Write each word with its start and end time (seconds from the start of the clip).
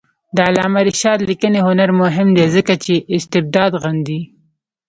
د 0.35 0.37
علامه 0.47 0.81
رشاد 0.89 1.19
لیکنی 1.29 1.59
هنر 1.67 1.89
مهم 2.01 2.27
دی 2.37 2.45
ځکه 2.55 2.73
چې 2.83 2.93
استبداد 3.15 3.71
غندي. 3.81 4.21